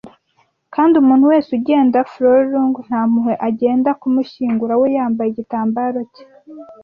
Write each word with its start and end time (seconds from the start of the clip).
Kandi 0.73 0.93
umuntu 1.01 1.25
wese 1.31 1.49
ugenda 1.57 1.97
furlong 2.11 2.73
nta 2.87 3.01
mpuhwe 3.09 3.33
agenda 3.49 3.89
kumushyingura 4.01 4.73
we 4.81 4.87
yambaye 4.97 5.29
igitambaro 5.31 5.99
cye, 6.13 6.25